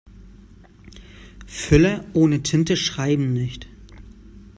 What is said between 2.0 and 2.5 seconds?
ohne